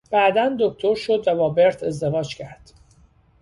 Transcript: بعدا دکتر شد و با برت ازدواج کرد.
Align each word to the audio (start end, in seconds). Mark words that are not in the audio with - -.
بعدا 0.11 0.57
دکتر 0.59 0.95
شد 0.95 1.23
و 1.27 1.35
با 1.35 1.49
برت 1.49 1.83
ازدواج 1.83 2.35
کرد. 2.35 2.71